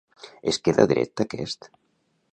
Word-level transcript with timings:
Es 0.51 0.57
queda 0.69 0.87
dret 0.93 1.25
aquest? 1.27 1.73